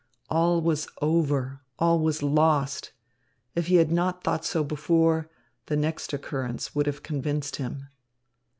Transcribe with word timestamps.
All 0.31 0.61
was 0.63 0.87
over, 0.99 1.61
all 1.77 1.99
was 1.99 2.23
lost. 2.23 2.91
If 3.53 3.67
he 3.67 3.75
had 3.75 3.91
not 3.91 4.23
thought 4.23 4.43
so 4.43 4.63
before, 4.63 5.29
the 5.67 5.75
next 5.77 6.11
occurrence 6.11 6.73
would 6.73 6.87
have 6.87 7.03
convinced 7.03 7.57
him. 7.57 7.85